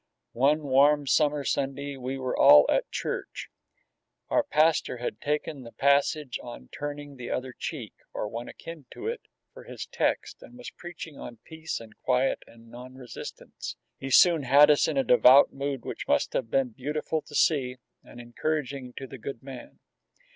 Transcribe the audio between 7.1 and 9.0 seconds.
the other cheek, or one akin